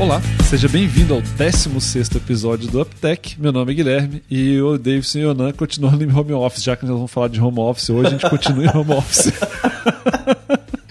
[0.00, 3.34] Olá, seja bem-vindo ao 16 episódio do UpTech.
[3.40, 6.62] Meu nome é Guilherme e o Davidson e o Yonan continuam no home office.
[6.62, 9.32] Já que nós vamos falar de home office hoje, a gente continua em home office.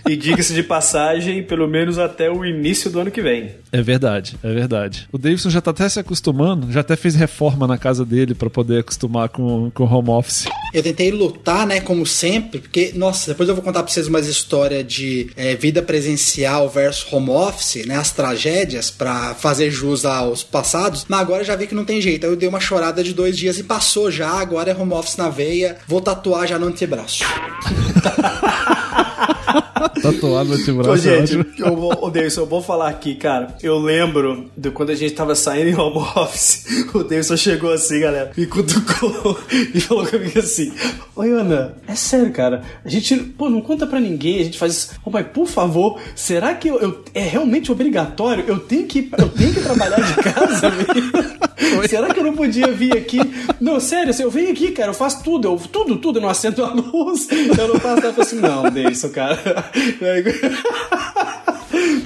[0.07, 3.51] E diga-se de passagem, pelo menos até o início do ano que vem.
[3.71, 5.07] É verdade, é verdade.
[5.11, 8.49] O Davidson já tá até se acostumando, já até fez reforma na casa dele para
[8.49, 10.47] poder acostumar com o home office.
[10.73, 14.19] Eu tentei lutar, né, como sempre, porque, nossa, depois eu vou contar pra vocês uma
[14.19, 20.43] história de é, vida presencial versus home office, né, as tragédias, para fazer jus aos
[20.43, 22.25] passados, mas agora eu já vi que não tem jeito.
[22.25, 25.17] Aí eu dei uma chorada de dois dias e passou já, agora é home office
[25.17, 27.23] na veia, vou tatuar já no antebraço.
[30.01, 30.89] Tatuado no antebraço.
[30.91, 33.55] Ô, é gente, eu vou, ô, Davidson, eu vou falar aqui, cara.
[33.63, 36.65] Eu lembro de quando a gente tava saindo em home office.
[36.93, 39.37] O Davidson chegou assim, galera, me cutucou
[39.73, 40.71] e falou comigo assim:
[41.15, 42.63] Oi, Ana, é sério, cara.
[42.83, 44.39] A gente, pô, não conta pra ninguém.
[44.39, 44.89] A gente faz isso.
[45.05, 48.45] Ô, pai, por favor, será que eu, eu- é realmente obrigatório?
[48.47, 51.87] Eu tenho que, eu tenho que trabalhar de casa mesmo?
[51.87, 53.19] Será que eu não podia vir aqui?
[53.59, 56.29] Não, sério, assim, eu venho aqui, cara, eu faço tudo, eu, tudo, tudo, eu não
[56.29, 58.07] acendo a luz, eu não faço nada.
[58.07, 59.36] Eu falei assim, não, Davidson, cara.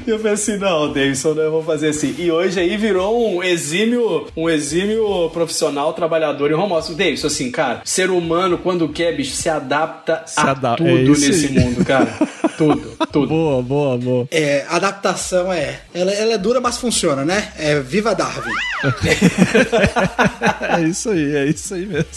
[0.06, 2.16] Eu falei assim, não, Davidson, não, eu vou fazer assim.
[2.18, 6.96] E hoje aí virou um exímio, um exímio profissional, trabalhador em home office.
[6.96, 11.18] Davidson, assim, cara, ser humano, quando quer, bicho, se adapta Se a adapta, tudo é
[11.28, 11.54] nesse aí.
[11.54, 12.12] mundo, cara.
[12.58, 13.28] Tudo, tudo.
[13.28, 14.28] Boa, boa, boa.
[14.30, 15.80] É, adaptação é.
[15.96, 17.52] Ela, ela é dura, mas funciona, né?
[17.58, 18.54] É viva Darwin.
[20.78, 22.12] É isso aí, é isso aí mesmo.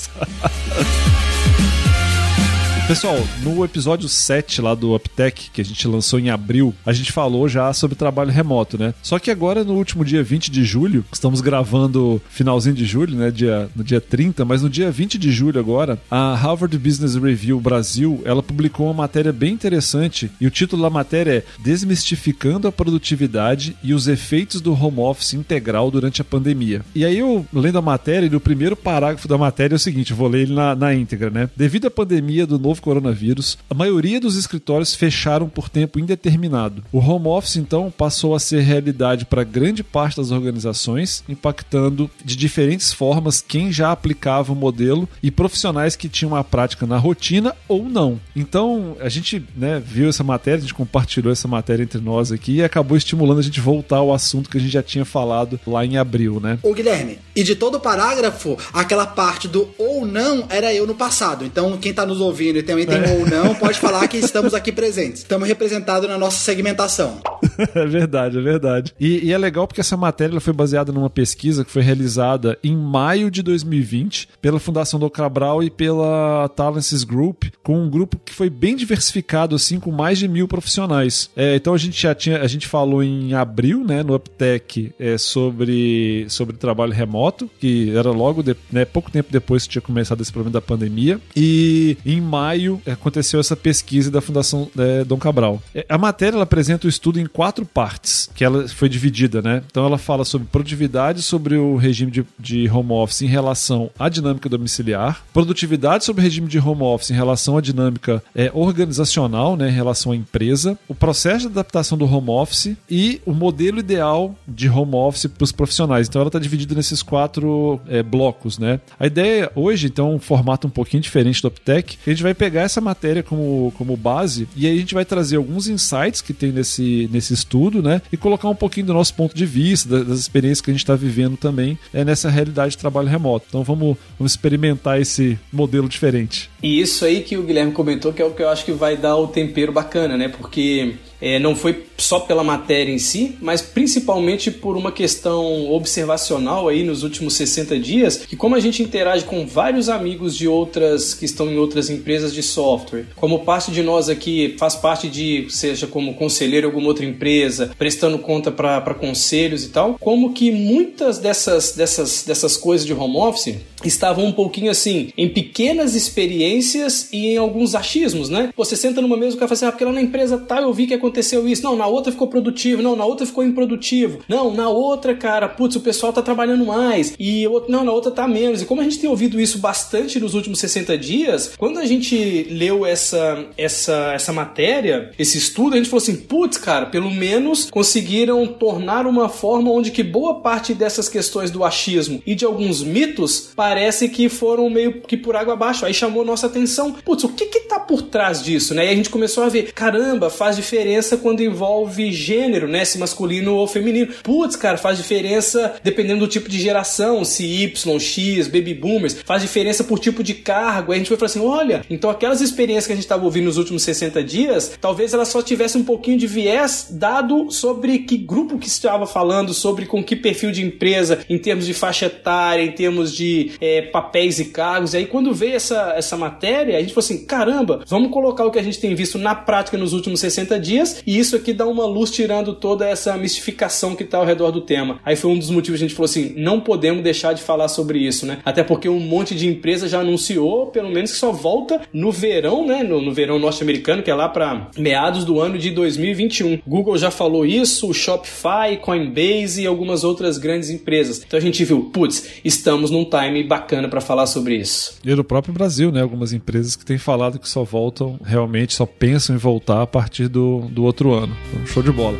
[2.86, 7.12] Pessoal, no episódio 7 lá do UpTech, que a gente lançou em abril, a gente
[7.12, 8.92] falou já sobre trabalho remoto, né?
[9.02, 13.30] Só que agora, no último dia 20 de julho, estamos gravando finalzinho de julho, né?
[13.30, 17.58] Dia, no dia 30, mas no dia 20 de julho agora, a Harvard Business Review
[17.58, 22.73] Brasil, ela publicou uma matéria bem interessante e o título da matéria é Desmistificando a
[22.73, 26.83] produtividade e os efeitos do home office integral durante a pandemia.
[26.94, 30.12] E aí eu, lendo a matéria, e o primeiro parágrafo da matéria é o seguinte,
[30.12, 31.48] vou ler ele na, na íntegra, né?
[31.56, 36.85] Devido à pandemia do novo coronavírus, a maioria dos escritórios fecharam por tempo indeterminado.
[36.92, 42.36] O home office, então, passou a ser realidade para grande parte das organizações, impactando de
[42.36, 47.55] diferentes formas quem já aplicava o modelo e profissionais que tinham a prática na rotina
[47.68, 48.20] ou não.
[48.35, 52.56] Então, a gente né, viu essa matéria, a gente compartilhou essa matéria entre nós aqui
[52.56, 55.85] e acabou estimulando a gente voltar ao assunto que a gente já tinha falado lá
[55.85, 56.58] em abril, né?
[56.62, 60.95] Ô Guilherme, e de todo o parágrafo, aquela parte do ou não era eu no
[60.95, 61.45] passado.
[61.45, 64.73] Então, quem tá nos ouvindo e tem um ou não, pode falar que estamos aqui
[64.73, 65.23] presentes.
[65.23, 67.20] Estamos representados na nossa segmentação.
[67.75, 68.95] É verdade, é verdade.
[68.98, 72.77] E, e é legal porque essa matéria foi baseada numa pesquisa que foi realizada em
[72.77, 78.33] maio de 2020 pela Fundação do Cabral e pela Talences Group, com um grupo que
[78.33, 81.31] foi bem diversificado, assim, com mais de mil profissionais.
[81.37, 85.19] É, então a gente já tinha, a gente falou em abril, né, no UpTech, é,
[85.19, 90.21] sobre, sobre trabalho remoto, que era logo, de, né, pouco tempo depois que tinha começado
[90.21, 91.21] esse problema da pandemia.
[91.36, 95.63] E em maio aconteceu essa pesquisa da Fundação é, Dom Cabral.
[95.75, 99.62] É, A matéria ela apresenta o estudo em quatro partes, que ela foi dividida, né?
[99.70, 104.08] Então ela fala sobre produtividade, sobre o regime de, de home office em relação à
[104.08, 109.56] dinâmica domiciliar, produtividade sobre o regime de home office em relação à dinâmica é, organizacional,
[109.56, 113.78] né, em relação à empresa, o processo de adaptação do home office e o modelo
[113.78, 116.08] ideal de home office para os profissionais.
[116.08, 118.80] Então ela está dividida nesses quatro é, blocos, né?
[118.98, 122.62] A ideia hoje, então, um formato um pouquinho diferente do UpTech, a gente vai pegar
[122.62, 126.52] essa matéria como, como base e aí a gente vai trazer alguns insights que tem
[126.52, 128.00] nesse, nesse estudo, né?
[128.12, 130.82] E colocar um pouquinho do nosso ponto de vista, da- das experiências que a gente
[130.82, 133.46] está vivendo também é, nessa realidade de trabalho remoto.
[133.49, 136.49] Então vamos, vamos experimentar esse modelo diferente.
[136.62, 138.97] E isso aí que o Guilherme comentou, que é o que eu acho que vai
[138.97, 140.29] dar o tempero bacana, né?
[140.29, 140.94] Porque
[141.25, 146.82] é, não foi só pela matéria em si, mas principalmente por uma questão observacional aí
[146.82, 151.25] nos últimos 60 dias, que como a gente interage com vários amigos de outras que
[151.25, 155.87] estão em outras empresas de software, como parte de nós aqui faz parte de, seja
[155.87, 161.19] como conselheiro em alguma outra empresa, prestando conta para conselhos e tal, como que muitas
[161.19, 167.29] dessas, dessas, dessas coisas de home office estavam um pouquinho assim, em pequenas experiências e
[167.29, 168.50] em alguns achismos, né?
[168.56, 170.62] Você senta numa mesa e o cara fala assim, ah, porque lá na empresa tal
[170.62, 171.62] eu vi que aconteceu aconteceu isso.
[171.62, 172.82] Não, na outra ficou produtivo.
[172.82, 174.20] Não, na outra ficou improdutivo.
[174.28, 177.14] Não, na outra, cara, putz, o pessoal tá trabalhando mais.
[177.19, 178.61] E outro, não, na outra tá menos.
[178.61, 182.49] E como a gente tem ouvido isso bastante nos últimos 60 dias, quando a gente
[182.50, 187.70] leu essa, essa, essa matéria, esse estudo, a gente falou assim, putz, cara, pelo menos
[187.70, 192.82] conseguiram tornar uma forma onde que boa parte dessas questões do achismo e de alguns
[192.82, 195.87] mitos parece que foram meio que por água abaixo.
[195.87, 198.87] Aí chamou nossa atenção, putz, o que que tá por trás disso, né?
[198.87, 202.85] E a gente começou a ver, caramba, faz diferença quando envolve gênero, né?
[202.85, 204.12] Se masculino ou feminino.
[204.23, 209.43] Putz, cara, faz diferença dependendo do tipo de geração, se Y, X, baby boomers, faz
[209.43, 210.93] diferença por tipo de cargo.
[210.93, 213.45] Aí a gente foi falar assim, olha, então aquelas experiências que a gente estava ouvindo
[213.45, 218.17] nos últimos 60 dias, talvez elas só tivessem um pouquinho de viés dado sobre que
[218.17, 222.62] grupo que estava falando, sobre com que perfil de empresa, em termos de faixa etária,
[222.62, 224.95] em termos de é, papéis e cargos.
[224.95, 228.50] E aí quando veio essa, essa matéria, a gente falou assim, caramba, vamos colocar o
[228.50, 231.67] que a gente tem visto na prática nos últimos 60 dias e isso aqui dá
[231.67, 234.99] uma luz tirando toda essa mistificação que está ao redor do tema.
[235.05, 237.69] Aí foi um dos motivos que a gente falou assim, não podemos deixar de falar
[237.69, 238.39] sobre isso, né?
[238.45, 242.67] Até porque um monte de empresa já anunciou, pelo menos que só volta no verão,
[242.67, 242.83] né?
[242.83, 246.61] No, no verão norte-americano, que é lá para meados do ano de 2021.
[246.67, 251.23] Google já falou isso, Shopify, Coinbase e algumas outras grandes empresas.
[251.27, 254.99] Então a gente viu, putz, estamos num time bacana para falar sobre isso.
[255.05, 256.03] E no próprio Brasil, né?
[256.03, 260.29] Algumas empresas que têm falado que só voltam, realmente só pensam em voltar a partir
[260.29, 261.35] do, do outro ano.
[261.49, 262.19] Então, show de bola.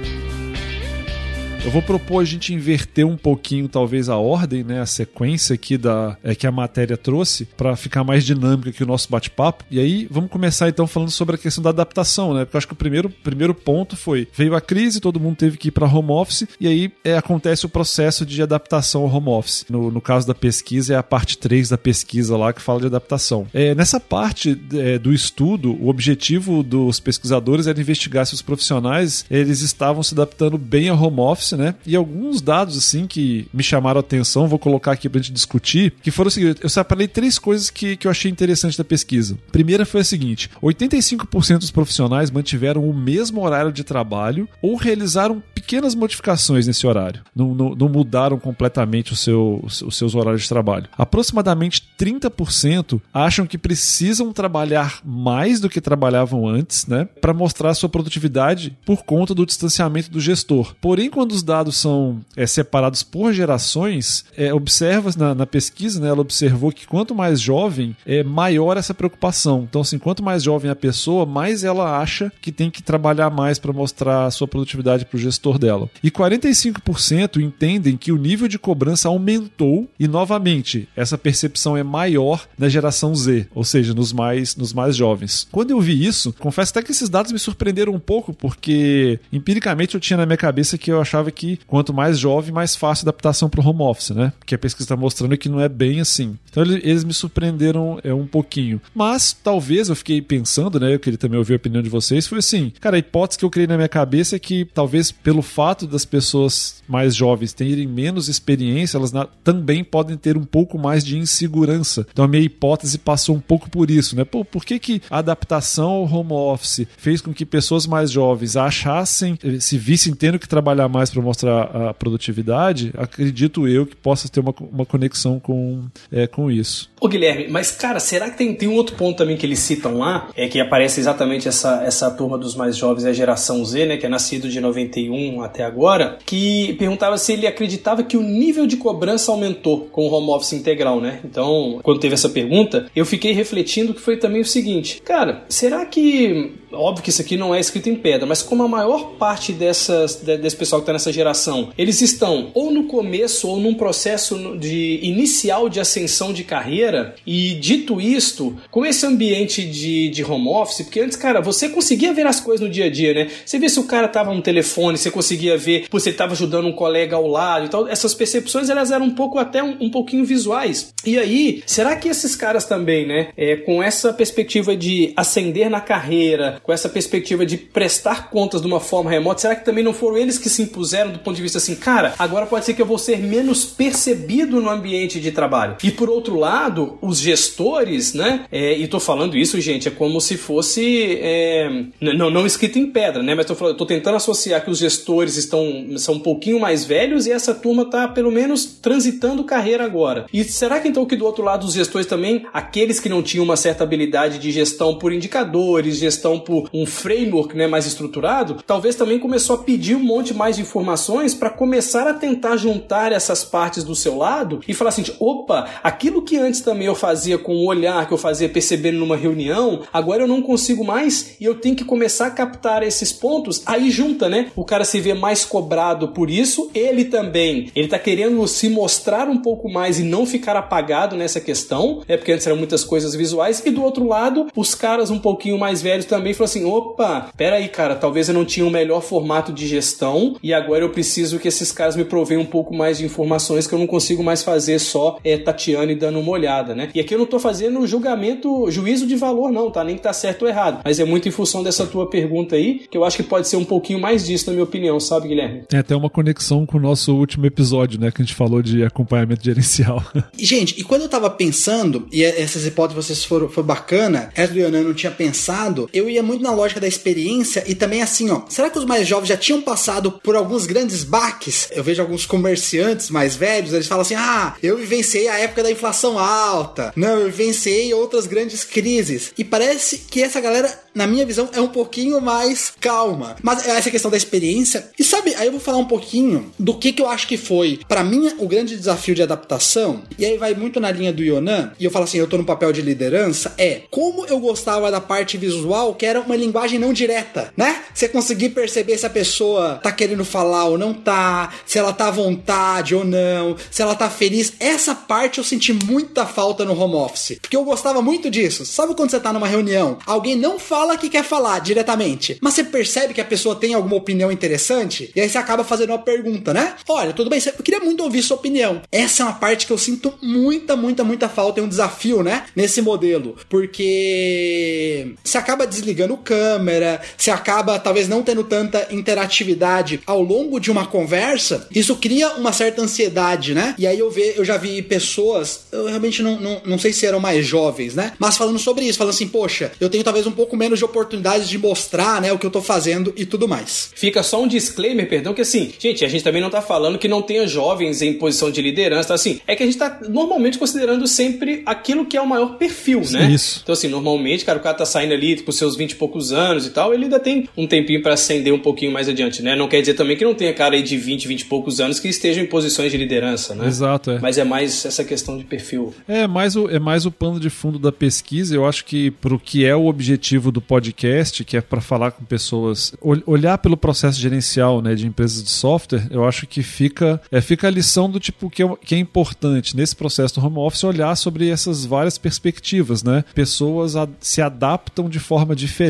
[1.65, 5.79] Eu vou propor a gente inverter um pouquinho, talvez, a ordem, né, a sequência aqui
[5.79, 9.65] da, é, que a matéria trouxe, para ficar mais dinâmica aqui o nosso bate-papo.
[9.71, 12.45] E aí, vamos começar então falando sobre a questão da adaptação, né?
[12.45, 15.57] Porque eu acho que o primeiro, primeiro ponto foi: veio a crise, todo mundo teve
[15.57, 19.29] que ir para home office, e aí é, acontece o processo de adaptação ao home
[19.29, 19.65] office.
[19.71, 22.87] No, no caso da pesquisa, é a parte 3 da pesquisa lá que fala de
[22.89, 23.47] adaptação.
[23.55, 29.25] É, nessa parte é, do estudo, o objetivo dos pesquisadores era investigar se os profissionais
[29.31, 31.75] eles estavam se adaptando bem ao home office né?
[31.87, 35.95] E alguns dados, assim, que me chamaram a atenção, vou colocar aqui pra gente discutir,
[36.03, 39.39] que foram o seguinte: eu separei três coisas que, que eu achei interessante da pesquisa.
[39.49, 44.77] A primeira foi a seguinte: 85% dos profissionais mantiveram o mesmo horário de trabalho ou
[44.77, 47.23] realizaram pequenas modificações nesse horário.
[47.35, 50.89] Não, não, não mudaram completamente o seu, os seus horários de trabalho.
[50.97, 57.09] Aproximadamente 30% acham que precisam trabalhar mais do que trabalhavam antes, né?
[57.21, 60.75] Para mostrar sua produtividade por conta do distanciamento do gestor.
[60.81, 66.09] Porém, quando os dados são é, separados por gerações, é, observa na, na, pesquisa, né,
[66.09, 69.67] ela observou que quanto mais jovem, é maior essa preocupação.
[69.69, 73.59] Então, assim, quanto mais jovem a pessoa, mais ela acha que tem que trabalhar mais
[73.59, 75.89] para mostrar a sua produtividade para o gestor dela.
[76.03, 82.47] E 45% entendem que o nível de cobrança aumentou e, novamente, essa percepção é maior
[82.59, 85.47] na geração Z, ou seja, nos mais, nos mais jovens.
[85.53, 89.95] Quando eu vi isso, confesso até que esses dados me surpreenderam um pouco, porque empiricamente
[89.95, 93.49] eu tinha na minha cabeça que eu achava que quanto mais jovem, mais fácil adaptação
[93.49, 94.33] para o home office, né?
[94.39, 96.39] Porque a pesquisa está mostrando que não é bem assim.
[96.51, 98.81] Então eles me surpreenderam é, um pouquinho.
[98.95, 100.95] Mas talvez eu fiquei pensando, né?
[100.95, 102.27] Eu queria também ouvir a opinião de vocês.
[102.27, 105.43] Foi assim, cara, a hipótese que eu criei na minha cabeça é que talvez pelo
[105.43, 110.79] fato das pessoas mais jovens terem menos experiência, elas na, também podem ter um pouco
[110.79, 112.07] mais de insegurança.
[112.13, 114.25] Então a minha hipótese passou um pouco por isso, né?
[114.25, 118.57] Pô, por que, que a adaptação ao home office fez com que pessoas mais jovens
[118.57, 122.93] achassem, eh, se vissem tendo que trabalhar mais para mostrar a produtividade?
[122.97, 126.91] Acredito eu que possa ter uma, uma conexão com, é, com isso.
[127.01, 129.99] Ô Guilherme, mas cara, será que tem, tem um outro ponto também que eles citam
[129.99, 133.97] lá, é que aparece exatamente essa, essa turma dos mais jovens, a geração Z, né,
[133.97, 138.67] que é nascido de 91 até agora, que perguntava se ele acreditava que o nível
[138.67, 141.21] de cobrança aumentou com o home office integral, né?
[141.25, 145.85] Então, quando teve essa pergunta, eu fiquei refletindo que foi também o seguinte, cara, será
[145.87, 149.53] que óbvio que isso aqui não é escrito em pedra, mas como a maior parte
[149.53, 154.57] dessas, desse pessoal que está nessa geração, eles estão ou no começo ou num processo
[154.59, 160.49] de inicial de ascensão de carreira, e dito isto, com esse ambiente de, de home
[160.49, 163.31] office, porque antes, cara, você conseguia ver as coisas no dia a dia, né?
[163.45, 166.67] Você vê se o cara tava no telefone, você conseguia ver se ele tava ajudando
[166.67, 167.89] um colega ao lado e tal.
[167.89, 170.93] Essas percepções, elas eram um pouco até um, um pouquinho visuais.
[171.05, 175.81] E aí, será que esses caras também, né, é, com essa perspectiva de ascender na
[175.81, 179.93] carreira, com essa perspectiva de prestar contas de uma forma remota, será que também não
[179.93, 182.81] foram eles que se impuseram do ponto de vista assim, cara, agora pode ser que
[182.81, 185.77] eu vou ser menos percebido no ambiente de trabalho?
[185.85, 190.23] E por outro lado, os gestores, né, é, e tô falando isso, gente, é como
[190.23, 194.65] se fosse, é, não, não escrito em pedra, né, mas tô, falando, tô tentando associar
[194.65, 198.65] que os gestores estão, são um pouquinho mais velhos e essa turma tá pelo menos
[198.65, 200.25] transitando carreira agora.
[200.33, 203.45] E será que então que do outro lado os gestores também, aqueles que não tinham
[203.45, 208.63] uma certa habilidade de gestão por indicadores, gestão por tipo um framework né, mais estruturado,
[208.67, 213.13] talvez também começou a pedir um monte mais de informações para começar a tentar juntar
[213.13, 217.39] essas partes do seu lado e falar assim: opa, aquilo que antes também eu fazia
[217.39, 221.45] com o olhar, que eu fazia percebendo numa reunião, agora eu não consigo mais e
[221.45, 223.63] eu tenho que começar a captar esses pontos.
[223.67, 224.51] Aí junta, né?
[224.55, 229.29] O cara se vê mais cobrado por isso, ele também, ele tá querendo se mostrar
[229.29, 233.15] um pouco mais e não ficar apagado nessa questão, é porque antes eram muitas coisas
[233.15, 237.31] visuais, e do outro lado, os caras um pouquinho mais velhos também falam assim: opa,
[237.37, 240.91] peraí, cara, talvez eu não tinha o um melhor formato de gestão e agora eu
[240.91, 244.23] preciso que esses caras me provêm um pouco mais de informações que eu não consigo
[244.23, 246.91] mais fazer só é, tateando e dando uma olhada, né?
[246.95, 249.83] E aqui eu não tô fazendo julgamento, juízo de valor, não, tá?
[249.85, 252.87] Nem que tá certo ou errado, mas é muito em função dessa tua pergunta aí,
[252.91, 255.63] que eu acho que pode ser um pouquinho mais disso, na minha opinião, sabe, Guilherme?
[255.69, 258.11] Tem até uma conexão com o nosso último episódio, né?
[258.11, 260.03] Que a gente falou de acompanhamento gerencial.
[260.39, 264.59] Gente, e quando eu tava pensando, e essas hipóteses vocês foram foi bacana, essa do
[264.59, 268.43] Yonan não tinha pensado, eu ia muito na lógica da experiência e também assim, ó,
[268.49, 271.69] será que os mais jovens já tinham passado por alguns grandes baques?
[271.71, 275.71] Eu vejo alguns comerciantes mais velhos, eles falam assim: ah, eu vivenciei a época da
[275.71, 279.33] inflação alta, não, eu vivenciei outras grandes crises.
[279.37, 283.37] E parece que essa galera, na minha visão, é um pouquinho mais calma.
[283.43, 286.93] Mas essa questão da experiência, e sabe, aí eu vou falar um pouquinho do que,
[286.93, 290.55] que eu acho que foi, para mim, o grande desafio de adaptação, e aí vai
[290.55, 293.55] muito na linha do Yonan, e eu falo assim, eu tô no papel de liderança,
[293.59, 297.83] é como eu gostava da parte visual, que era uma linguagem não direta, né?
[297.93, 302.09] Você conseguir perceber se a pessoa tá querendo falar ou não tá, se ela tá
[302.09, 304.53] à vontade ou não, se ela tá feliz.
[304.59, 308.67] Essa parte eu senti muita falta no home office, porque eu gostava muito disso.
[308.67, 312.65] Sabe quando você tá numa reunião, alguém não fala que quer falar diretamente, mas você
[312.65, 316.53] percebe que a pessoa tem alguma opinião interessante, e aí você acaba fazendo uma pergunta,
[316.53, 316.75] né?
[316.89, 318.83] Olha, tudo bem, eu queria muito ouvir sua opinião.
[318.91, 322.45] Essa é uma parte que eu sinto muita, muita, muita falta, é um desafio, né?
[322.55, 330.23] Nesse modelo, porque você acaba desligando câmera, você acaba talvez não tendo tanta interatividade ao
[330.23, 333.75] longo de uma conversa, isso cria uma certa ansiedade, né?
[333.79, 337.07] E aí eu, ve, eu já vi pessoas, eu realmente não, não, não sei se
[337.07, 338.13] eram mais jovens, né?
[338.19, 341.49] Mas falando sobre isso, falando assim, poxa, eu tenho talvez um pouco menos de oportunidades
[341.49, 343.91] de mostrar, né, o que eu tô fazendo e tudo mais.
[343.95, 347.09] Fica só um disclaimer, perdão, que assim, gente, a gente também não tá falando que
[347.09, 349.15] não tenha jovens em posição de liderança, tá?
[349.15, 353.03] assim, é que a gente tá normalmente considerando sempre aquilo que é o maior perfil,
[353.11, 353.31] né?
[353.31, 353.61] Isso.
[353.63, 356.67] Então assim, normalmente, cara, o cara tá saindo ali com seus 20 e poucos anos
[356.67, 359.57] e tal, ele ainda tem um tempinho para ascender um pouquinho mais adiante, né?
[359.57, 362.01] Não quer dizer também que não tenha cara aí de 20, 20 e poucos anos
[362.01, 363.67] que estejam em posições de liderança, né?
[363.67, 364.19] Exato, é.
[364.19, 365.95] Mas é mais essa questão de perfil.
[366.07, 368.55] É mais o, é mais o pano de fundo da pesquisa.
[368.55, 372.25] Eu acho que pro que é o objetivo do podcast, que é para falar com
[372.25, 372.93] pessoas,
[373.27, 377.69] olhar pelo processo gerencial, né, de empresas de software, eu acho que fica é, fica
[377.69, 381.15] a lição do tipo que é, que é importante nesse processo do home office olhar
[381.17, 383.25] sobre essas várias perspectivas, né?
[383.35, 385.84] Pessoas a, se adaptam de forma diferente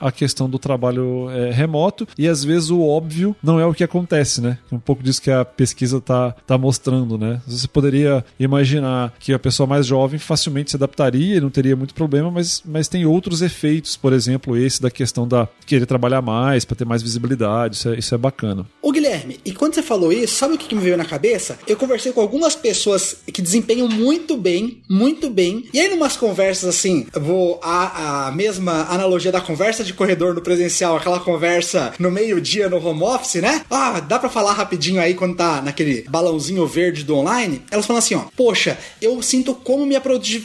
[0.00, 3.84] à questão do trabalho é, remoto e às vezes o óbvio não é o que
[3.84, 4.58] acontece, né?
[4.70, 7.40] É um pouco disso que a pesquisa tá, tá mostrando, né?
[7.46, 11.94] Você poderia imaginar que a pessoa mais jovem facilmente se adaptaria e não teria muito
[11.94, 16.64] problema, mas, mas tem outros efeitos, por exemplo, esse da questão da querer trabalhar mais
[16.64, 18.66] para ter mais visibilidade, isso é, isso é bacana.
[18.82, 21.58] Ô Guilherme, e quando você falou isso, sabe o que, me veio na cabeça?
[21.66, 26.68] Eu conversei com algumas pessoas que desempenham muito bem, muito bem, e aí numas conversas
[26.68, 32.10] assim, vou a, a mesma analogia da conversa de corredor no presencial, aquela conversa no
[32.10, 33.62] meio-dia no home office, né?
[33.70, 37.62] Ah, dá para falar rapidinho aí quando tá naquele balãozinho verde do online?
[37.70, 40.00] Elas falam assim, ó, poxa, eu sinto como minha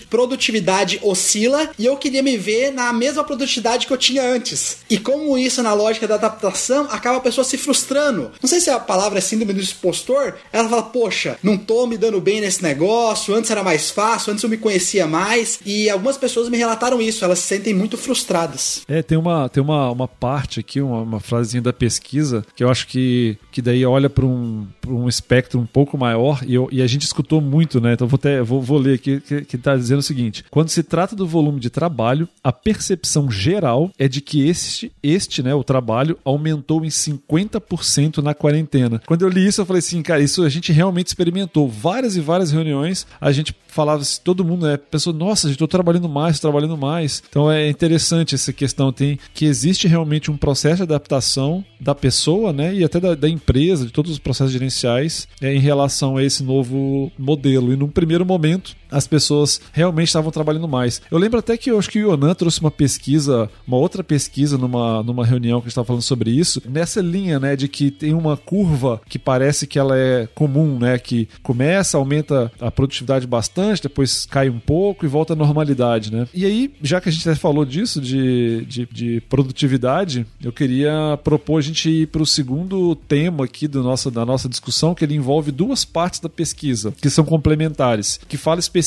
[0.10, 4.78] produtividade oscila e eu queria me ver na mesma produtividade que eu tinha antes.
[4.90, 8.32] E como isso na lógica da adaptação acaba a pessoa se frustrando.
[8.42, 10.36] Não sei se a palavra é síndrome do expostor.
[10.52, 14.44] Ela fala, poxa, não tô me dando bem nesse negócio, antes era mais fácil, antes
[14.44, 15.60] eu me conhecia mais.
[15.66, 18.73] E algumas pessoas me relataram isso, elas se sentem muito frustradas.
[18.88, 22.70] É, tem uma, tem uma, uma parte aqui, uma, uma frasezinha da pesquisa, que eu
[22.70, 26.82] acho que, que daí olha para um, um espectro um pouco maior, e, eu, e
[26.82, 27.94] a gente escutou muito, né?
[27.94, 31.16] Então vou, vou, vou ler aqui, que, que tá dizendo o seguinte: quando se trata
[31.16, 36.18] do volume de trabalho, a percepção geral é de que este, este né, o trabalho,
[36.26, 39.02] aumentou em 50% na quarentena.
[39.06, 41.70] Quando eu li isso, eu falei assim, cara, isso a gente realmente experimentou.
[41.70, 44.78] Várias e várias reuniões, a gente falava assim, todo mundo, né?
[44.78, 47.24] Pensou, nossa, tô trabalhando mais, trabalhando mais.
[47.28, 52.54] Então é interessante essa questão, tem que existe realmente um processo de adaptação da pessoa,
[52.54, 52.74] né?
[52.74, 53.43] E até da, da empresa,
[53.86, 57.74] de todos os processos gerenciais é, em relação a esse novo modelo.
[57.74, 61.02] E num primeiro momento, as pessoas realmente estavam trabalhando mais.
[61.12, 64.58] Eu lembro até que eu acho que o Yonan trouxe uma pesquisa, uma outra pesquisa
[64.58, 67.90] numa, numa reunião que a gente estava falando sobre isso, nessa linha, né, de que
[67.90, 73.26] tem uma curva que parece que ela é comum, né, que começa, aumenta a produtividade
[73.26, 76.28] bastante, depois cai um pouco e volta à normalidade, né.
[76.34, 81.18] E aí, já que a gente até falou disso, de, de, de produtividade, eu queria
[81.24, 85.04] propor a gente ir para o segundo tema aqui do nosso, da nossa discussão, que
[85.04, 88.83] ele envolve duas partes da pesquisa, que são complementares, que fala especificamente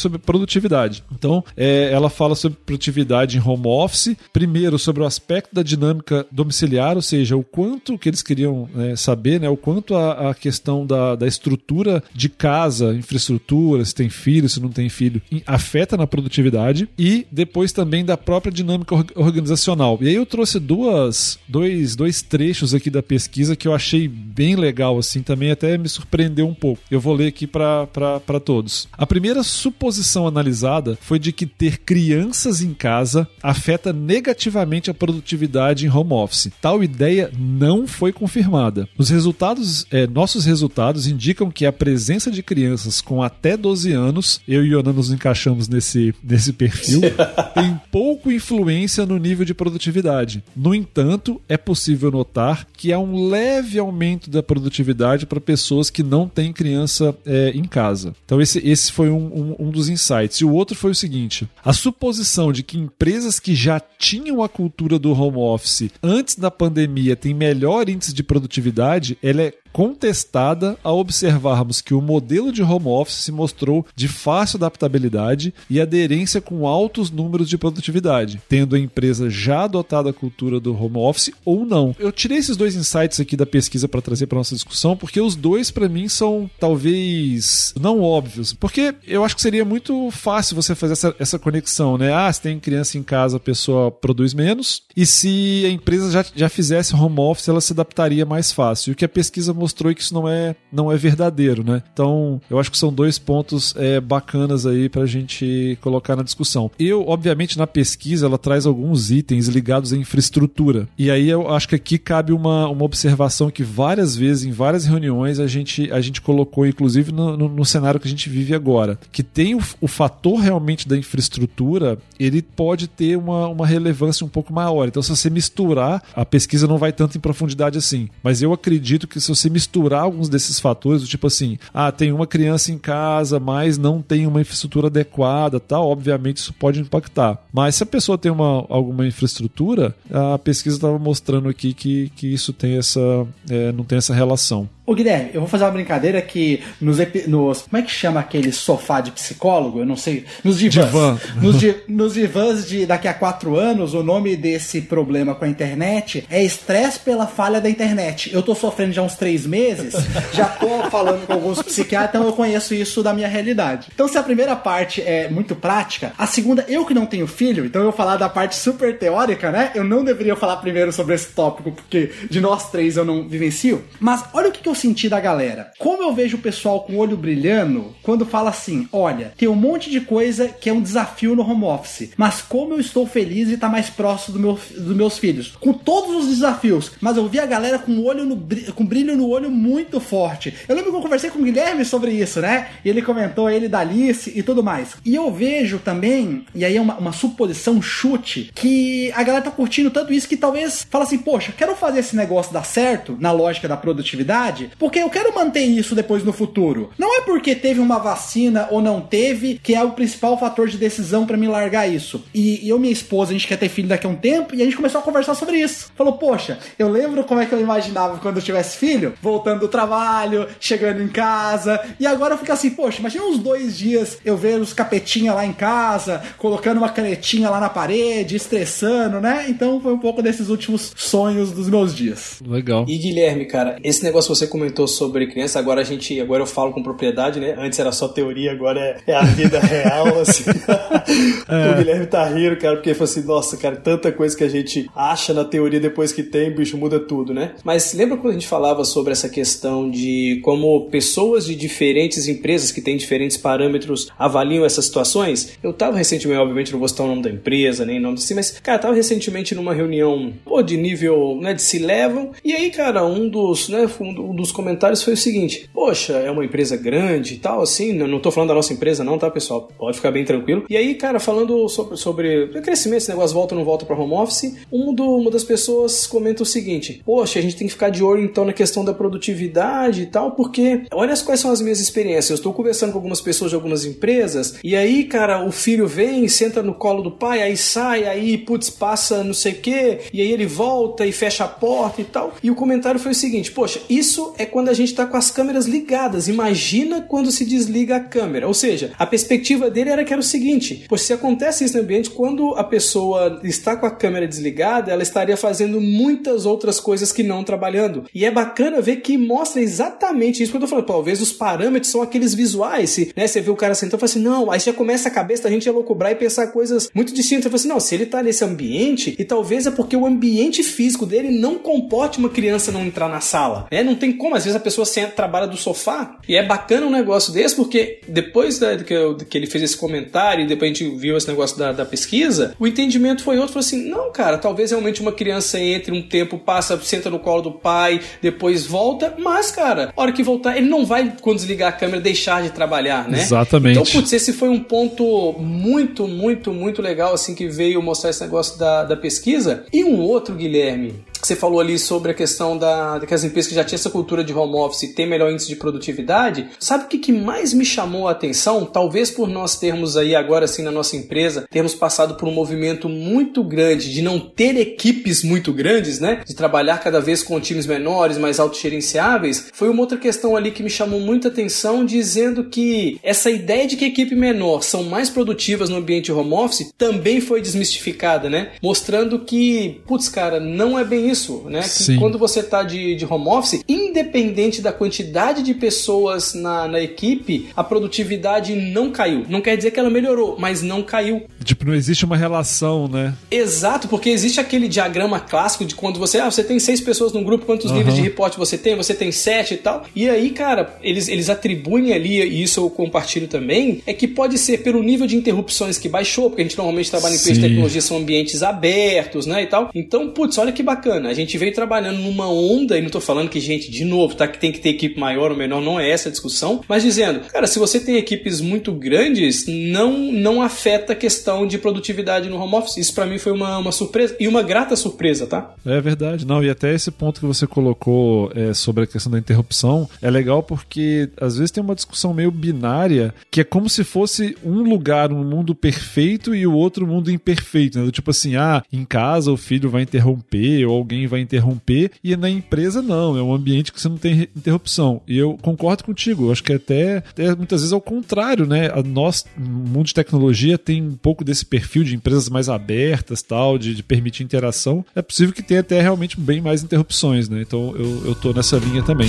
[0.00, 1.02] sobre produtividade.
[1.12, 6.26] Então, é, ela fala sobre produtividade em home office, primeiro sobre o aspecto da dinâmica
[6.30, 10.34] domiciliar, ou seja, o quanto que eles queriam né, saber, né, o quanto a, a
[10.34, 15.96] questão da, da estrutura de casa, infraestrutura, se tem filho, se não tem filho, afeta
[15.96, 19.98] na produtividade, e depois também da própria dinâmica organizacional.
[20.00, 24.56] E aí eu trouxe duas, dois, dois trechos aqui da pesquisa que eu achei bem
[24.56, 26.82] legal, assim, também até me surpreendeu um pouco.
[26.90, 28.88] Eu vou ler aqui para todos.
[28.92, 35.86] A primeira suposição analisada foi de que ter crianças em casa afeta negativamente a produtividade
[35.86, 36.50] em home office.
[36.60, 38.88] Tal ideia não foi confirmada.
[38.98, 44.40] Os resultados, é, nossos resultados indicam que a presença de crianças com até 12 anos,
[44.48, 47.00] eu e Yonan nos encaixamos nesse, nesse perfil,
[47.54, 50.42] tem pouco influência no nível de produtividade.
[50.56, 56.02] No entanto, é possível notar que há um leve aumento da produtividade para pessoas que
[56.02, 58.14] não têm criança é, em casa.
[58.24, 60.38] Então, esse, esse foi um, um, um dos insights.
[60.38, 64.48] E o outro foi o seguinte: a suposição de que empresas que já tinham a
[64.48, 70.76] cultura do home office antes da pandemia têm melhor índice de produtividade, ela é contestada
[70.82, 76.40] ao observarmos que o modelo de home office se mostrou de fácil adaptabilidade e aderência
[76.40, 81.30] com altos números de produtividade, tendo a empresa já adotado a cultura do home office
[81.44, 81.94] ou não.
[81.98, 85.34] Eu tirei esses dois insights aqui da pesquisa para trazer para nossa discussão, porque os
[85.34, 90.74] dois para mim são talvez não óbvios, porque eu acho que seria muito fácil você
[90.74, 92.12] fazer essa, essa conexão, né?
[92.12, 96.24] Ah, se tem criança em casa, a pessoa produz menos, e se a empresa já,
[96.34, 98.92] já fizesse home office, ela se adaptaria mais fácil.
[98.92, 101.82] O que a pesquisa mostrou que isso não é, não é verdadeiro, né?
[101.92, 106.68] Então, eu acho que são dois pontos é, bacanas aí pra gente colocar na discussão.
[106.78, 110.88] Eu, obviamente, na pesquisa, ela traz alguns itens ligados à infraestrutura.
[110.98, 114.84] E aí eu acho que aqui cabe uma, uma observação que várias vezes, em várias
[114.84, 118.54] reuniões, a gente, a gente colocou, inclusive no, no, no cenário que a gente vive
[118.54, 124.26] agora, que tem o, o fator realmente da infraestrutura, ele pode ter uma, uma relevância
[124.26, 124.88] um pouco maior.
[124.88, 128.08] Então, se você misturar, a pesquisa não vai tanto em profundidade assim.
[128.22, 132.12] Mas eu acredito que se você misturar alguns desses fatores, do tipo assim, ah, tem
[132.12, 137.38] uma criança em casa, mas não tem uma infraestrutura adequada, tal, obviamente isso pode impactar.
[137.52, 142.26] Mas se a pessoa tem uma, alguma infraestrutura, a pesquisa estava mostrando aqui que, que
[142.26, 144.68] isso tem essa, é, não tem essa relação.
[144.84, 148.50] Ô Guilherme, eu vou fazer uma brincadeira que nos, nos, Como é que chama aquele
[148.50, 149.78] sofá de psicólogo?
[149.78, 150.24] Eu não sei.
[150.42, 150.86] Nos divãs.
[150.86, 151.20] Divan.
[151.40, 155.48] Nos, di, nos divãs de daqui a quatro anos, o nome desse problema com a
[155.48, 158.34] internet é estresse pela falha da internet.
[158.34, 159.94] Eu tô sofrendo já uns três meses,
[160.34, 163.86] já tô falando com alguns psiquiatras, então eu conheço isso da minha realidade.
[163.94, 167.64] Então, se a primeira parte é muito prática, a segunda, eu que não tenho filho,
[167.64, 169.70] então eu vou falar da parte super teórica, né?
[169.76, 173.84] Eu não deveria falar primeiro sobre esse tópico, porque de nós três eu não vivencio.
[174.00, 175.72] Mas olha o que, que eu senti da galera.
[175.78, 179.54] Como eu vejo o pessoal com o olho brilhando quando fala assim: olha, tem um
[179.54, 183.48] monte de coisa que é um desafio no home office, mas como eu estou feliz
[183.48, 185.54] de estar mais próximo do meu, dos meus filhos.
[185.60, 188.36] Com todos os desafios, mas eu vi a galera com o olho no,
[188.74, 190.54] com brilho no olho muito forte.
[190.68, 192.68] Eu lembro que eu conversei com o Guilherme sobre isso, né?
[192.84, 194.94] E ele comentou ele da Alice e tudo mais.
[195.04, 199.44] E eu vejo também, e aí é uma, uma suposição, um chute, que a galera
[199.44, 203.16] tá curtindo tanto isso que talvez fala assim: poxa, quero fazer esse negócio dar certo
[203.18, 206.90] na lógica da produtividade, porque eu quero manter isso depois no futuro.
[206.98, 210.76] Não é porque teve uma vacina ou não teve que é o principal fator de
[210.76, 212.24] decisão para me largar isso.
[212.34, 214.62] E, eu e minha esposa, a gente quer ter filho daqui a um tempo e
[214.62, 215.90] a gente começou a conversar sobre isso.
[215.96, 219.68] Falou, poxa, eu lembro como é que eu imaginava quando eu tivesse filho, voltando do
[219.68, 224.36] trabalho, chegando em casa, e agora eu fico assim, poxa, imagina uns dois dias eu
[224.36, 229.46] ver os capetinha lá em casa, colocando uma canetinha lá na parede, estressando, né?
[229.48, 232.40] Então foi um pouco desses últimos sonhos dos meus dias.
[232.46, 232.84] Legal.
[232.88, 236.46] E Guilherme, cara, esse negócio que você comentou sobre criança, agora a gente, agora eu
[236.46, 237.56] falo com propriedade, né?
[237.58, 240.44] Antes era só teoria, agora é, é a vida real, assim.
[241.48, 241.70] é.
[241.72, 244.48] O Guilherme tá rindo, cara, porque ele falou assim, nossa, cara, tanta coisa que a
[244.48, 247.52] gente acha na teoria depois que tem, bicho, muda tudo, né?
[247.64, 252.70] Mas lembra quando a gente falava sobre essa questão de como pessoas de diferentes empresas
[252.70, 255.58] que têm diferentes parâmetros avaliam essas situações?
[255.62, 258.50] Eu tava recentemente, obviamente não vou citar o nome da empresa, nem nome assim, mas,
[258.60, 263.04] cara, tava recentemente numa reunião, pô, de nível, né, de se levam, e aí, cara,
[263.06, 267.38] um dos, né, um dos comentários foi o seguinte: Poxa, é uma empresa grande e
[267.38, 267.92] tal, assim.
[267.92, 269.68] Não tô falando da nossa empresa, não, tá, pessoal?
[269.78, 270.64] Pode ficar bem tranquilo.
[270.68, 274.14] E aí, cara, falando sobre, sobre crescimento, esse negócio volta ou não volta para home
[274.14, 277.90] office, um do, uma das pessoas comenta o seguinte: Poxa, a gente tem que ficar
[277.90, 281.78] de olho então na questão da produtividade e tal, porque olha quais são as minhas
[281.78, 282.30] experiências.
[282.30, 286.26] Eu estou conversando com algumas pessoas de algumas empresas, e aí, cara, o filho vem,
[286.26, 290.20] senta no colo do pai, aí sai, aí, putz, passa não sei o quê, e
[290.20, 292.32] aí ele volta e fecha a porta e tal.
[292.42, 295.30] E o comentário foi o seguinte: Poxa, isso é quando a gente está com as
[295.30, 296.28] câmeras ligadas.
[296.28, 298.46] Imagina quando se desliga a câmera.
[298.46, 301.82] Ou seja, a perspectiva dele era que era o seguinte: pois se acontece isso no
[301.82, 307.12] ambiente, quando a pessoa está com a câmera desligada, ela estaria fazendo muitas outras coisas
[307.12, 308.04] que não trabalhando.
[308.14, 310.86] E é bacana ver que mostra exatamente isso que eu tô falando.
[310.86, 312.90] Talvez os parâmetros são aqueles visuais.
[312.90, 315.12] Se, né, você vê o cara sentando e fala assim, não, aí já começa a
[315.12, 317.44] cabeça da gente a loucubrar e pensar coisas muito distintas.
[317.44, 320.62] Você fala assim, não, se ele tá nesse ambiente, e talvez é porque o ambiente
[320.62, 323.66] físico dele não comporte uma criança não entrar na sala.
[323.70, 323.82] Né?
[323.82, 326.16] Não tem como, às vezes a pessoa senta, trabalha do sofá.
[326.28, 329.76] E é bacana um negócio desse, porque depois da, que, eu, que, ele fez esse
[329.76, 333.54] comentário e depois a gente viu esse negócio da, da pesquisa, o entendimento foi outro.
[333.54, 337.42] Falou assim: não, cara, talvez realmente uma criança entre um tempo, passa, senta no colo
[337.42, 341.70] do pai, depois volta, mas, cara, a hora que voltar, ele não vai, quando desligar
[341.70, 343.20] a câmera, deixar de trabalhar, né?
[343.20, 343.76] Exatamente.
[343.76, 348.22] Então, putz, esse foi um ponto muito, muito, muito legal, assim, que veio mostrar esse
[348.22, 349.64] negócio da, da pesquisa.
[349.72, 353.54] E um outro, Guilherme, você falou ali sobre a questão da, que as empresas que
[353.54, 356.48] já tinham essa cultura de home office têm melhor índice de produtividade.
[356.58, 358.64] Sabe o que, que mais me chamou a atenção?
[358.64, 362.88] Talvez por nós termos aí agora assim na nossa empresa, termos passado por um movimento
[362.88, 366.22] muito grande de não ter equipes muito grandes, né?
[366.26, 369.48] De trabalhar cada vez com times menores, mais autogerenciáveis.
[369.52, 373.76] Foi uma outra questão ali que me chamou muita atenção, dizendo que essa ideia de
[373.76, 378.52] que equipe menor são mais produtivas no ambiente home office também foi desmistificada, né?
[378.62, 381.11] Mostrando que, putz, cara, não é bem isso,
[381.48, 381.62] né?
[381.62, 381.98] Que Sim.
[381.98, 387.48] quando você está de, de home office, independente da quantidade de pessoas na, na equipe,
[387.56, 389.24] a produtividade não caiu.
[389.28, 391.22] Não quer dizer que ela melhorou, mas não caiu.
[391.44, 393.14] Tipo, não existe uma relação, né?
[393.30, 397.22] Exato, porque existe aquele diagrama clássico de quando você, ah, você tem seis pessoas num
[397.22, 397.78] grupo, quantos uhum.
[397.78, 398.76] níveis de reporte você tem?
[398.76, 399.84] Você tem sete e tal.
[399.94, 404.38] E aí, cara, eles, eles atribuem ali, e isso eu compartilho também, é que pode
[404.38, 407.48] ser pelo nível de interrupções que baixou, porque a gente normalmente trabalha em empresas de
[407.48, 409.70] tecnologia, são ambientes abertos, né, e tal.
[409.74, 411.01] Então, putz, olha que bacana.
[411.08, 414.26] A gente veio trabalhando numa onda, e não tô falando que, gente, de novo, tá,
[414.28, 417.20] que tem que ter equipe maior ou menor, não é essa a discussão, mas dizendo,
[417.20, 422.36] cara, se você tem equipes muito grandes, não, não afeta a questão de produtividade no
[422.36, 422.76] home office.
[422.76, 425.54] Isso para mim foi uma, uma surpresa, e uma grata surpresa, tá?
[425.64, 429.18] É verdade, não, e até esse ponto que você colocou é, sobre a questão da
[429.18, 433.84] interrupção é legal porque às vezes tem uma discussão meio binária que é como se
[433.84, 437.90] fosse um lugar, um mundo perfeito e o outro mundo imperfeito, né?
[437.90, 442.30] Tipo assim, ah, em casa o filho vai interromper ou alguém vai interromper e na
[442.30, 445.00] empresa não, é um ambiente que você não tem interrupção.
[445.06, 448.70] E eu concordo contigo, eu acho que até, até muitas vezes é o contrário, né?
[448.72, 453.58] A nós, mundo de tecnologia, tem um pouco desse perfil de empresas mais abertas, tal,
[453.58, 454.84] de, de permitir interação.
[454.94, 457.42] É possível que tenha até realmente bem mais interrupções, né?
[457.42, 459.08] Então eu, eu tô nessa linha também.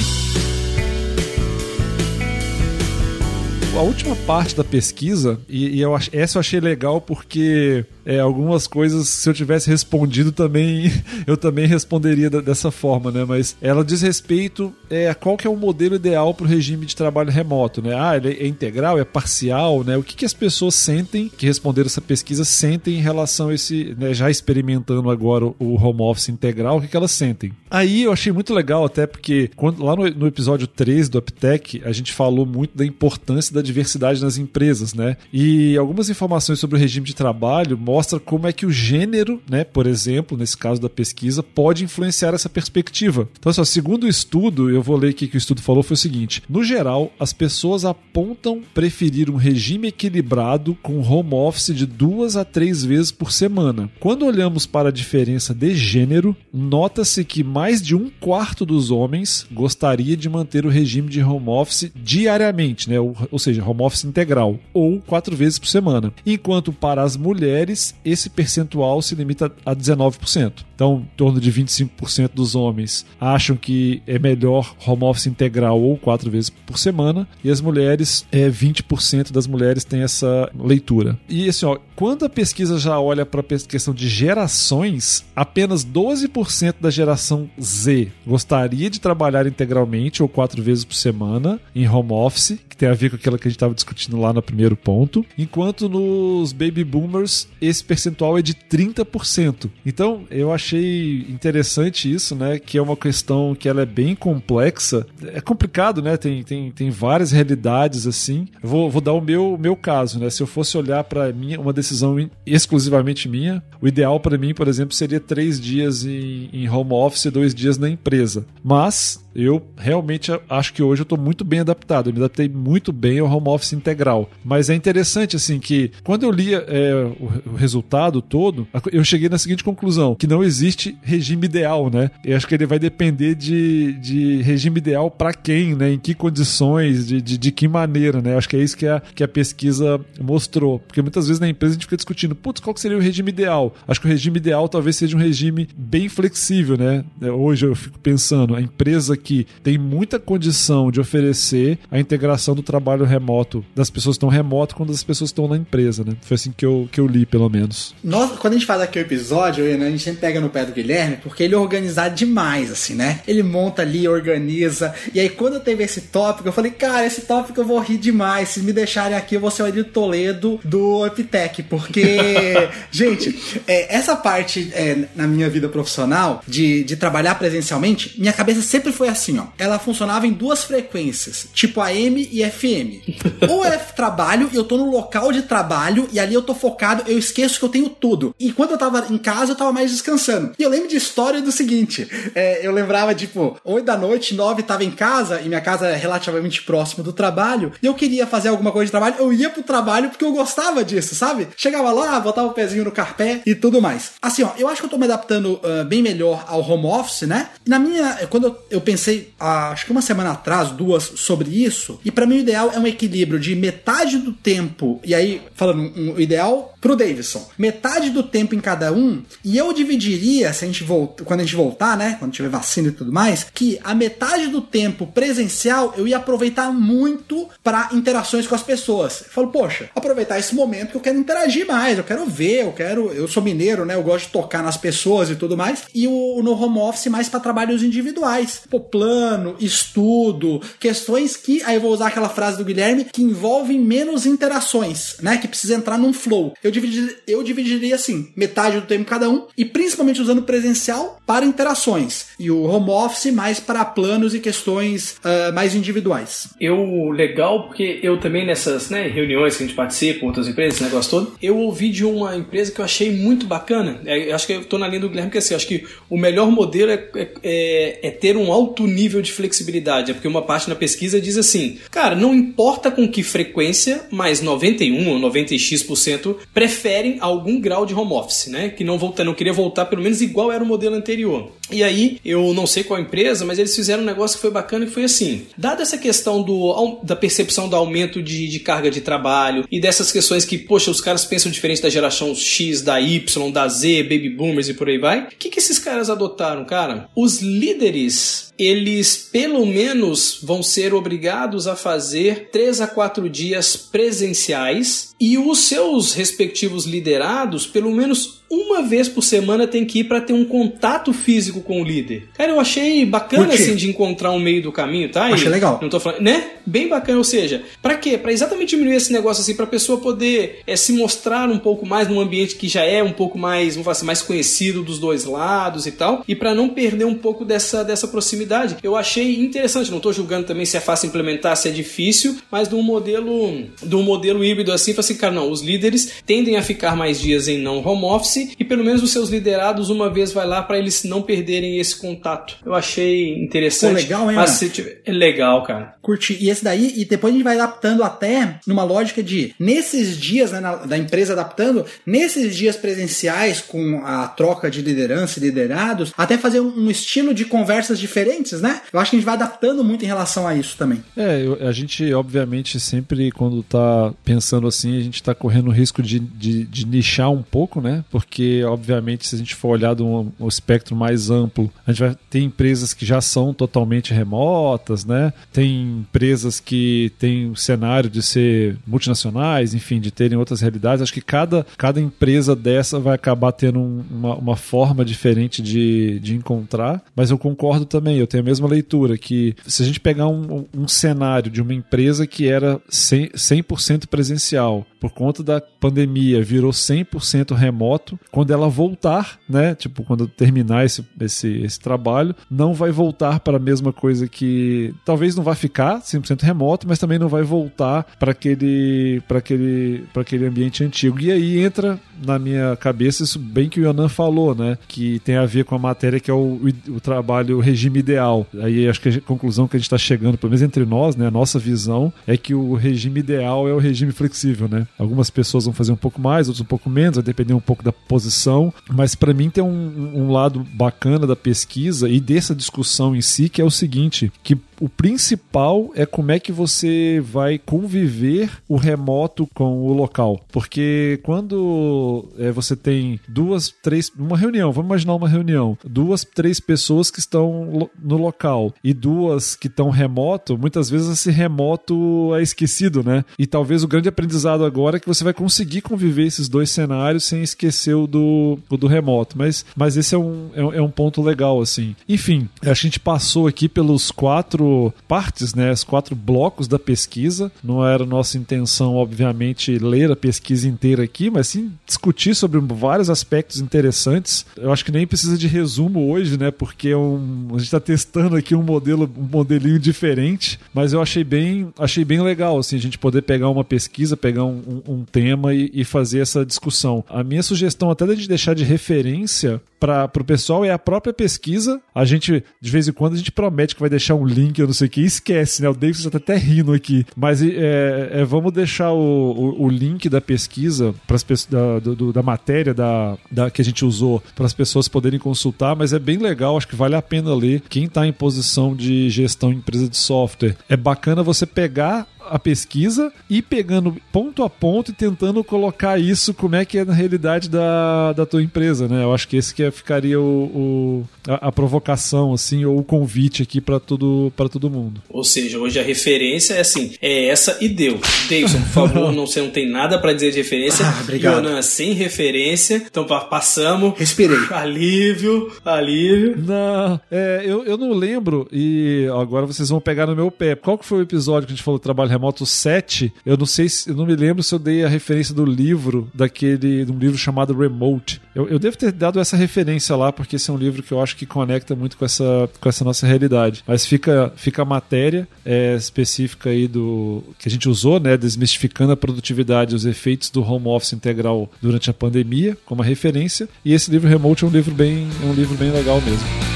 [3.75, 8.67] a última parte da pesquisa, e, e eu, essa eu achei legal porque é, algumas
[8.67, 10.91] coisas, se eu tivesse respondido também,
[11.25, 13.25] eu também responderia da, dessa forma, né?
[13.27, 16.85] Mas ela diz respeito é, a qual que é o modelo ideal para o regime
[16.85, 17.95] de trabalho remoto, né?
[17.95, 19.97] Ah, ele é integral, é parcial, né?
[19.97, 23.95] O que, que as pessoas sentem, que responderam essa pesquisa, sentem em relação a esse,
[23.97, 27.51] né, já experimentando agora o home office integral, o que, que elas sentem?
[27.69, 31.81] Aí eu achei muito legal até porque quando, lá no, no episódio 3 do Uptech,
[31.83, 35.17] a gente falou muito da importância da diversidade nas empresas, né?
[35.31, 39.63] E algumas informações sobre o regime de trabalho mostra como é que o gênero, né,
[39.63, 43.29] por exemplo, nesse caso da pesquisa, pode influenciar essa perspectiva.
[43.37, 45.97] Então, assim, segundo o estudo, eu vou ler aqui que o estudo falou foi o
[45.97, 52.35] seguinte: no geral, as pessoas apontam preferir um regime equilibrado com home office de duas
[52.35, 53.91] a três vezes por semana.
[53.99, 59.45] Quando olhamos para a diferença de gênero, nota-se que mais de um quarto dos homens
[59.51, 64.03] gostaria de manter o regime de home office diariamente, né, ou, ou seja, home office
[64.03, 69.75] integral, ou quatro vezes por semana, enquanto para as mulheres esse percentual se limita a
[69.75, 70.63] 19%.
[70.75, 75.97] Então, em torno de 25% dos homens acham que é melhor home office integral ou
[75.97, 81.17] quatro vezes por semana, e as mulheres, é, 20% das mulheres têm essa leitura.
[81.29, 86.75] E assim, ó, quando a pesquisa já olha para a questão de gerações, apenas 12%
[86.79, 92.57] da geração Z gostaria de trabalhar integralmente ou quatro vezes por semana em home office,
[92.69, 95.25] que tem a ver com aquilo que a gente estava discutindo lá no primeiro ponto,
[95.37, 99.69] enquanto nos baby boomers esse percentual é de 30%.
[99.85, 105.05] Então, eu achei interessante isso, né, que é uma questão que ela é bem complexa.
[105.33, 106.17] É complicado, né?
[106.17, 108.47] Tem, tem, tem várias realidades assim.
[108.61, 110.29] Vou, vou dar o meu, meu caso, né?
[110.29, 114.67] Se eu fosse olhar para mim uma decisão exclusivamente minha, o ideal para mim, por
[114.67, 118.45] exemplo, seria três dias em, em home office e dois dias na empresa.
[118.63, 122.09] Mas eu realmente acho que hoje eu estou muito bem adaptado.
[122.09, 124.29] Eu me adaptei muito bem ao home office integral.
[124.43, 129.29] Mas é interessante, assim, que quando eu li é, o, o, resultado todo, eu cheguei
[129.29, 132.11] na seguinte conclusão: que não existe regime ideal, né?
[132.23, 135.93] Eu acho que ele vai depender de, de regime ideal para quem, né?
[135.93, 138.33] Em que condições, de, de, de que maneira, né?
[138.33, 140.79] Eu acho que é isso que a, que a pesquisa mostrou.
[140.79, 143.73] Porque muitas vezes na empresa a gente fica discutindo, putz, qual seria o regime ideal?
[143.87, 147.03] Acho que o regime ideal talvez seja um regime bem flexível, né?
[147.21, 152.61] Hoje eu fico pensando, a empresa que tem muita condição de oferecer a integração do
[152.61, 156.15] trabalho remoto das pessoas que estão remoto com das pessoas que estão na empresa, né?
[156.21, 157.95] Foi assim que eu, que eu li, pelo menos.
[158.03, 160.73] Nós, quando a gente faz aqui o episódio, a gente sempre pega no pé do
[160.73, 163.21] Guilherme, porque ele é organizado demais, assim, né?
[163.27, 164.93] Ele monta ali, organiza.
[165.13, 168.49] E aí, quando teve esse tópico, eu falei, cara, esse tópico eu vou rir demais.
[168.49, 172.17] Se me deixarem aqui, eu vou ser o Edito Toledo do Uptech, porque,
[172.91, 178.61] gente, é, essa parte é, na minha vida profissional de, de trabalhar presencialmente, minha cabeça
[178.61, 179.45] sempre foi assim, ó.
[179.57, 183.01] Ela funcionava em duas frequências, tipo AM e FM.
[183.49, 187.03] Ou é trabalho e eu tô no local de trabalho e ali eu tô focado,
[187.07, 188.35] eu esqueço que eu tenho tudo.
[188.39, 190.53] E quando eu tava em casa, eu tava mais descansando.
[190.57, 194.63] E eu lembro de história do seguinte: é, eu lembrava, tipo, 8 da noite, 9
[194.63, 198.49] tava em casa, e minha casa é relativamente próximo do trabalho, e eu queria fazer
[198.49, 201.47] alguma coisa de trabalho, eu ia pro trabalho porque eu gostava disso, sabe?
[201.55, 204.13] Chegava lá, botava o pezinho no carpé e tudo mais.
[204.21, 207.23] Assim, ó, eu acho que eu tô me adaptando uh, bem melhor ao home office,
[207.23, 207.49] né?
[207.65, 208.27] Na minha.
[208.29, 212.25] Quando eu, eu pensei, uh, acho que uma semana atrás, duas, sobre isso, e para
[212.25, 216.19] mim o ideal é um equilíbrio de metade do tempo, e aí, falando, um, um
[216.19, 220.83] ideal pro Davidson, metade do tempo em cada um, e eu dividiria, se a gente
[220.83, 222.17] volta, quando a gente voltar, né?
[222.19, 226.73] Quando tiver vacina e tudo mais, que a metade do tempo presencial eu ia aproveitar
[226.73, 229.21] muito para interações com as pessoas.
[229.21, 232.73] Eu falo, poxa, aproveitar esse momento que eu quero interagir mais, eu quero ver, eu
[232.73, 233.13] quero.
[233.13, 233.95] Eu sou mineiro, né?
[233.95, 235.83] Eu gosto de tocar nas pessoas e tudo mais.
[235.95, 238.63] E o no home office mais para trabalhos individuais.
[238.69, 241.63] Pô, plano, estudo, questões que.
[241.63, 245.37] Aí eu vou usar aquela frase do Guilherme que envolvem menos interações, né?
[245.37, 246.53] Que precisa entrar num flow.
[246.61, 251.45] Eu, dividir, eu dividiria assim, metade do tempo cada um, e principalmente usando presencial para
[251.45, 252.27] interações.
[252.39, 256.49] E o home office mais para planos e questões uh, mais individuais.
[256.59, 260.83] Eu, legal, porque eu também nessas né, reuniões que a gente participa, outras empresas, esse
[260.83, 264.01] negócio todo, eu ouvi de uma empresa que eu achei muito bacana.
[264.05, 266.49] É, acho que eu estou na linha do Guilherme, que assim, acho que o melhor
[266.49, 270.11] modelo é, é, é, é ter um alto nível de flexibilidade.
[270.11, 274.41] É porque uma parte na pesquisa diz assim, cara, não importa com que frequência, mas
[274.41, 278.69] 91 ou 90x% preferem algum grau de home office, né?
[278.69, 281.51] Que não voltar, não queria voltar pelo menos igual era o modelo anterior.
[281.71, 284.85] E aí, eu não sei qual empresa, mas eles fizeram um negócio que foi bacana
[284.85, 285.47] e foi assim.
[285.57, 290.11] Dada essa questão do, da percepção do aumento de, de carga de trabalho e dessas
[290.11, 294.29] questões que, poxa, os caras pensam diferente da geração X, da Y, da Z, baby
[294.29, 297.09] boomers e por aí vai, o que, que esses caras adotaram, cara?
[297.15, 305.13] Os líderes eles pelo menos vão ser obrigados a fazer três a quatro dias presenciais
[305.19, 310.21] e os seus respectivos liderados, pelo menos uma vez por semana tem que ir para
[310.21, 312.27] ter um contato físico com o líder.
[312.33, 315.25] Cara, eu achei bacana assim de encontrar um meio do caminho, tá?
[315.25, 315.79] Achei legal.
[315.81, 316.51] Não tô falando, né?
[316.65, 318.17] Bem bacana, ou seja, para quê?
[318.17, 322.07] Para exatamente diminuir esse negócio assim, para pessoa poder é, se mostrar um pouco mais
[322.07, 325.25] num ambiente que já é um pouco mais, vamos falar assim, mais conhecido dos dois
[325.25, 328.77] lados e tal, e para não perder um pouco dessa dessa proximidade.
[328.81, 332.67] Eu achei interessante, não tô julgando também se é fácil implementar, se é difícil, mas
[332.67, 336.61] de um modelo, de um modelo híbrido assim, assim, cara, não, os líderes tendem a
[336.61, 340.33] ficar mais dias em não home office e pelo menos os seus liderados uma vez
[340.33, 342.57] vai lá para eles não perderem esse contato.
[342.65, 343.91] Eu achei interessante.
[343.91, 344.35] Pô, legal, hein?
[344.35, 345.01] Mas se tiver...
[345.05, 345.95] É legal, cara.
[346.01, 346.37] Curti.
[346.39, 350.51] E esse daí, e depois a gente vai adaptando até numa lógica de nesses dias,
[350.51, 356.11] né, na, da empresa adaptando, nesses dias presenciais com a troca de liderança e liderados,
[356.17, 358.81] até fazer um, um estilo de conversas diferentes, né?
[358.91, 361.03] Eu acho que a gente vai adaptando muito em relação a isso também.
[361.15, 366.01] É, eu, a gente, obviamente, sempre quando tá pensando assim, gente está correndo o risco
[366.01, 368.03] de, de, de, nichar um pouco, né?
[368.09, 368.32] Porque,
[368.65, 372.15] obviamente, se a gente for olhar de um, um espectro mais amplo, a gente vai
[372.29, 375.33] ter empresas que já são totalmente remotas, né?
[375.51, 381.01] Tem empresas que têm o cenário de ser multinacionais, enfim, de terem outras realidades.
[381.01, 386.19] Acho que cada, cada empresa dessa vai acabar tendo um, uma, uma forma diferente de,
[386.19, 389.99] de encontrar, mas eu concordo também, eu tenho a mesma leitura, que se a gente
[389.99, 395.59] pegar um, um cenário de uma empresa que era 100%, 100 presencial, por conta da
[395.59, 402.35] pandemia virou 100% remoto, quando ela voltar, né, tipo, quando terminar esse, esse, esse trabalho,
[402.49, 406.99] não vai voltar para a mesma coisa que talvez não vai ficar 100% remoto, mas
[406.99, 411.19] também não vai voltar para aquele aquele aquele ambiente antigo.
[411.19, 415.35] E aí entra na minha cabeça isso bem que o Yonan falou, né, que tem
[415.35, 418.45] a ver com a matéria que é o, o, trabalho o regime ideal.
[418.61, 421.27] Aí acho que a conclusão que a gente está chegando, pelo menos entre nós, né,
[421.27, 424.87] a nossa visão é que o regime ideal é o regime flexível, né?
[424.97, 427.83] Algumas pessoas vão fazer um pouco mais, outros um pouco menos, vai depender um pouco
[427.83, 433.15] da posição, mas para mim tem um, um lado bacana da pesquisa e dessa discussão
[433.15, 437.57] em si, que é o seguinte, que o principal é como é que você vai
[437.57, 440.45] conviver o remoto com o local.
[440.51, 444.11] Porque quando é, você tem duas, três.
[444.17, 445.77] Uma reunião, vamos imaginar uma reunião.
[445.85, 451.31] Duas, três pessoas que estão no local e duas que estão remoto, muitas vezes esse
[451.31, 453.23] remoto é esquecido, né?
[453.39, 457.23] E talvez o grande aprendizado agora é que você vai conseguir conviver esses dois cenários
[457.23, 459.37] sem esquecer o do, o do remoto.
[459.37, 461.95] Mas, mas esse é um, é, é um ponto legal, assim.
[462.07, 467.51] Enfim, a gente passou aqui pelos quatro partes, né, os quatro blocos da pesquisa.
[467.63, 473.09] Não era nossa intenção, obviamente, ler a pesquisa inteira aqui, mas sim discutir sobre vários
[473.09, 474.45] aspectos interessantes.
[474.57, 477.79] Eu acho que nem precisa de resumo hoje, né, porque é um, a gente está
[477.79, 482.75] testando aqui um modelo, um modelinho diferente, mas eu achei bem, achei bem legal, assim,
[482.75, 486.45] a gente poder pegar uma pesquisa, pegar um, um, um tema e, e, fazer essa
[486.45, 487.03] discussão.
[487.09, 491.81] A minha sugestão até de deixar de referência para o pessoal é a própria pesquisa.
[491.93, 494.67] A gente, de vez em quando, a gente promete que vai deixar um link eu
[494.67, 495.67] não sei o que, esquece, né?
[495.67, 497.05] O David já tá até rindo aqui.
[497.17, 501.79] Mas é, é vamos deixar o, o, o, link da pesquisa, pras, da,
[502.13, 505.99] da matéria da, da, que a gente usou, para as pessoas poderem consultar, mas é
[505.99, 507.61] bem legal, acho que vale a pena ler.
[507.67, 512.39] Quem está em posição de gestão em empresa de software, é bacana você pegar a
[512.39, 516.93] pesquisa e pegando ponto a ponto e tentando colocar isso como é que é na
[516.93, 519.03] realidade da, da tua empresa, né?
[519.03, 522.83] Eu acho que esse que é, ficaria o, o a, a, provocação assim ou o
[522.83, 525.01] convite aqui para todo para todo mundo.
[525.09, 527.99] Ou seja, hoje a referência é assim, é essa e deu.
[528.29, 530.85] Davidson, por favor, não você não tem nada para dizer de referência.
[530.85, 531.45] Ah, obrigado.
[531.45, 532.83] Yonan, sem referência.
[532.89, 533.97] Então passamos.
[533.97, 534.37] Respirei.
[534.51, 536.35] Alívio, alívio.
[536.37, 540.55] Não, é, eu, eu não lembro e agora vocês vão pegar no meu pé.
[540.55, 543.13] Qual que foi o episódio que a gente falou do trabalho remoto 7?
[543.25, 546.09] Eu não sei se eu não me lembro se eu dei a referência do livro
[546.13, 548.21] daquele de um livro chamado Remote.
[548.35, 549.62] Eu, eu devo ter dado essa referência
[549.95, 552.69] lá porque esse é um livro que eu acho que conecta muito com essa com
[552.69, 553.63] essa nossa realidade.
[553.67, 558.91] Mas fica fica a matéria é, específica aí do que a gente usou, né, desmistificando
[558.91, 563.47] a produtividade e os efeitos do home office integral durante a pandemia, como referência.
[563.63, 566.52] E esse livro Remote é um livro bem é um livro bem legal mesmo.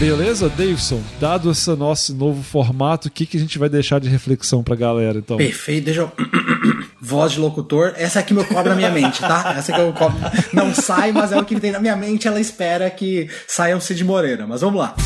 [0.00, 1.02] Beleza, Davidson?
[1.20, 4.74] Dado esse nosso novo formato, o que, que a gente vai deixar de reflexão pra
[4.74, 5.36] galera, então?
[5.36, 6.12] Perfeito, deixa eu...
[6.98, 9.54] Voz de locutor, essa aqui me cobra na minha mente, tá?
[9.58, 10.18] Essa que eu cobro.
[10.54, 13.80] Não sai, mas é o que tem na minha mente, ela espera que saia o
[13.80, 14.46] Cid Moreira.
[14.46, 14.96] Mas vamos lá.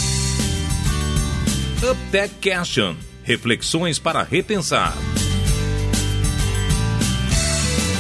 [1.83, 2.94] UpTech Question.
[3.24, 4.94] Reflexões para repensar.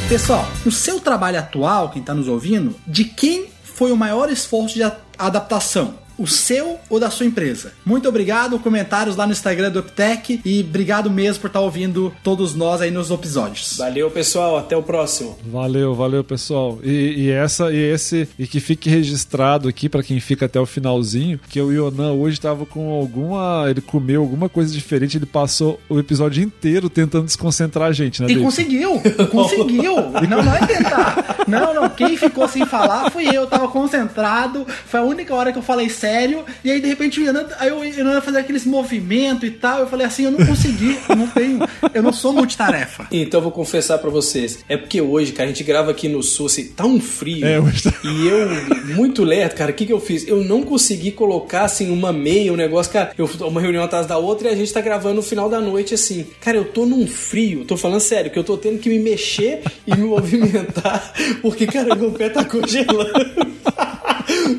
[0.08, 4.76] Pessoal, no seu trabalho atual, quem está nos ouvindo, de quem foi o maior esforço
[4.76, 4.84] de
[5.18, 6.03] adaptação?
[6.18, 7.72] O seu ou da sua empresa.
[7.84, 12.54] Muito obrigado, comentários lá no Instagram do Uptech e obrigado mesmo por estar ouvindo todos
[12.54, 13.76] nós aí nos episódios.
[13.78, 15.38] Valeu, pessoal, até o próximo.
[15.46, 16.78] Valeu, valeu, pessoal.
[16.82, 20.66] E, e essa e esse e que fique registrado aqui para quem fica até o
[20.66, 25.80] finalzinho, que o Yonan hoje estava com alguma, ele comeu alguma coisa diferente, ele passou
[25.88, 28.28] o episódio inteiro tentando desconcentrar a gente, né?
[28.30, 29.00] E conseguiu,
[29.30, 29.96] conseguiu.
[30.28, 31.44] não, não é tentar.
[31.46, 34.66] Não, não, quem ficou sem falar fui eu, eu tava concentrado.
[34.86, 37.72] Foi a única hora que eu falei sério, e aí de repente o Yanan, aí
[37.72, 39.80] o ia fazer aqueles movimentos e tal.
[39.80, 41.60] Eu falei assim: eu não consegui, eu não tenho,
[41.94, 43.06] eu não sou multitarefa.
[43.10, 46.22] Então eu vou confessar para vocês: é porque hoje, cara, a gente grava aqui no
[46.22, 47.46] sul, assim, tá um frio.
[47.46, 47.82] É, mas...
[47.82, 50.26] Tá- e eu, muito lerdo, cara, o que, que eu fiz?
[50.28, 54.18] Eu não consegui colocar assim uma meia, um negócio, cara, eu, uma reunião atrás da
[54.18, 56.26] outra e a gente tá gravando no final da noite assim.
[56.40, 59.62] Cara, eu tô num frio, tô falando sério, que eu tô tendo que me mexer
[59.86, 63.53] e me movimentar, porque, cara, meu pé tá congelando.